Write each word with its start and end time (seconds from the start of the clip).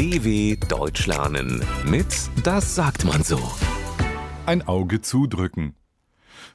DW 0.00 0.56
Deutsch 0.66 1.06
lernen 1.06 1.62
mit 1.84 2.06
Das 2.42 2.74
sagt 2.74 3.04
man 3.04 3.22
so. 3.22 3.38
Ein 4.46 4.66
Auge 4.66 5.02
zudrücken. 5.02 5.74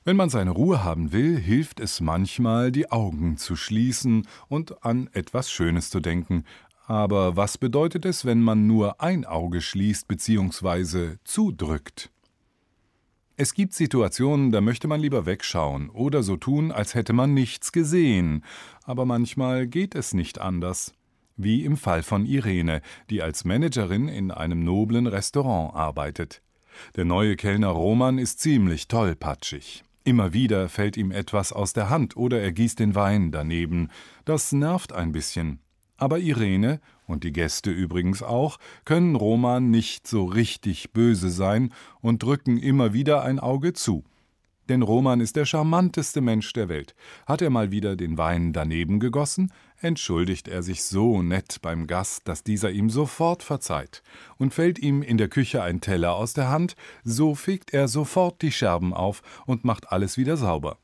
Wenn 0.04 0.16
man 0.16 0.32
seine 0.32 0.50
Ruhe 0.50 0.84
haben 0.84 1.12
will, 1.12 1.38
hilft 1.38 1.80
es 1.80 2.02
manchmal, 2.02 2.72
die 2.72 2.92
Augen 2.92 3.38
zu 3.38 3.56
schließen 3.56 4.28
und 4.48 4.84
an 4.84 5.12
etwas 5.14 5.52
Schönes 5.52 5.92
zu 5.92 6.00
denken. 6.00 6.44
Aber 6.88 7.36
was 7.36 7.60
bedeutet 7.60 8.06
es, 8.06 8.26
wenn 8.26 8.42
man 8.42 8.66
nur 8.66 9.00
ein 9.00 9.26
Auge 9.26 9.62
schließt 9.62 10.08
bzw. 10.08 11.18
zudrückt? 11.24 12.10
Es 13.38 13.54
gibt 13.54 13.76
Situationen, 13.76 14.52
da 14.52 14.60
möchte 14.60 14.88
man 14.88 15.02
lieber 15.02 15.28
wegschauen 15.28 15.92
oder 15.92 16.24
so 16.24 16.36
tun, 16.36 16.72
als 16.72 16.96
hätte 16.96 17.14
man 17.14 17.36
nichts 17.36 17.72
gesehen, 17.72 18.44
aber 18.86 19.06
manchmal 19.06 19.68
geht 19.68 19.94
es 19.94 20.16
nicht 20.16 20.42
anders. 20.42 20.96
Wie 21.38 21.66
im 21.66 21.76
Fall 21.76 22.02
von 22.02 22.26
Irene, 22.26 22.82
die 23.10 23.22
als 23.22 23.44
Managerin 23.44 24.08
in 24.08 24.32
einem 24.32 24.64
noblen 24.64 25.06
Restaurant 25.06 25.76
arbeitet. 25.76 26.42
Der 26.96 27.06
neue 27.06 27.36
Kellner 27.36 27.70
Roman 27.70 28.18
ist 28.18 28.40
ziemlich 28.40 28.88
tollpatschig. 28.88 29.84
Immer 30.06 30.34
wieder 30.34 30.70
fällt 30.70 30.98
ihm 30.98 31.12
etwas 31.12 31.52
aus 31.52 31.74
der 31.74 31.90
Hand 31.90 32.16
oder 32.16 32.40
er 32.40 32.52
gießt 32.52 32.80
den 32.80 32.96
Wein 32.96 33.32
daneben. 33.32 33.90
Das 34.24 34.52
nervt 34.52 34.94
ein 34.94 35.12
bisschen. 35.12 35.60
Aber 35.98 36.20
Irene 36.20 36.80
und 37.08 37.24
die 37.24 37.34
Gäste 37.34 37.72
übrigens 37.72 38.22
auch 38.22 38.58
können 38.86 39.16
Roman 39.16 39.72
nicht 39.72 40.08
so 40.08 40.26
richtig 40.26 40.92
böse 40.92 41.30
sein 41.30 41.74
und 42.02 42.24
drücken 42.24 42.58
immer 42.58 42.94
wieder 42.94 43.24
ein 43.24 43.40
Auge 43.40 43.74
zu. 43.74 44.04
Denn 44.70 44.82
Roman 44.82 45.20
ist 45.20 45.36
der 45.36 45.46
charmanteste 45.46 46.22
Mensch 46.22 46.52
der 46.54 46.70
Welt. 46.70 46.96
Hat 47.26 47.42
er 47.42 47.50
mal 47.50 47.72
wieder 47.72 47.96
den 47.96 48.18
Wein 48.18 48.52
daneben 48.52 49.00
gegossen, 49.00 49.52
entschuldigt 49.80 50.48
er 50.48 50.64
sich 50.64 50.84
so 50.84 51.22
nett 51.22 51.60
beim 51.62 51.86
Gast, 51.86 52.28
dass 52.28 52.44
dieser 52.44 52.72
ihm 52.72 52.90
sofort 52.90 53.44
verzeiht. 53.44 54.02
Und 54.38 54.54
fällt 54.54 54.80
ihm 54.80 55.04
in 55.04 55.18
der 55.18 55.28
Küche 55.28 55.62
ein 55.62 55.82
Teller 55.82 56.16
aus 56.16 56.34
der 56.34 56.50
Hand, 56.50 56.76
so 57.04 57.36
fegt 57.36 57.74
er 57.74 57.88
sofort 57.88 58.42
die 58.42 58.52
Scherben 58.52 58.94
auf 58.94 59.22
und 59.46 59.66
macht 59.66 59.92
alles 59.92 60.18
wieder 60.18 60.38
sauber. 60.38 60.78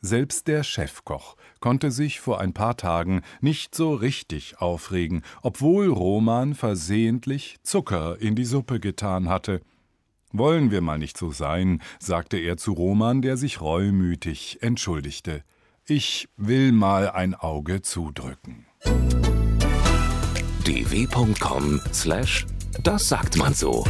Selbst 0.00 0.46
der 0.46 0.62
Chefkoch 0.62 1.36
konnte 1.58 1.90
sich 1.90 2.20
vor 2.20 2.40
ein 2.40 2.52
paar 2.52 2.76
Tagen 2.76 3.22
nicht 3.40 3.74
so 3.74 3.94
richtig 3.94 4.60
aufregen, 4.60 5.22
obwohl 5.42 5.88
Roman 5.88 6.54
versehentlich 6.54 7.56
Zucker 7.62 8.16
in 8.20 8.36
die 8.36 8.44
Suppe 8.44 8.78
getan 8.78 9.28
hatte. 9.28 9.62
Wollen 10.38 10.70
wir 10.70 10.82
mal 10.82 10.98
nicht 10.98 11.16
so 11.16 11.32
sein, 11.32 11.80
sagte 11.98 12.36
er 12.36 12.58
zu 12.58 12.72
Roman, 12.74 13.22
der 13.22 13.38
sich 13.38 13.62
reumütig 13.62 14.58
entschuldigte. 14.60 15.42
Ich 15.86 16.28
will 16.36 16.72
mal 16.72 17.10
ein 17.10 17.34
Auge 17.34 17.80
zudrücken. 17.80 18.66
dw.com/das 20.66 22.44
sagt 23.08 23.36
man 23.38 23.54
so. 23.54 23.84